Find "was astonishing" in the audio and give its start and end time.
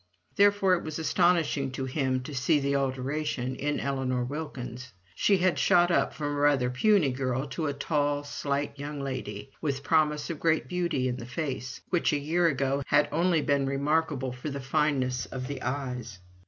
0.83-1.69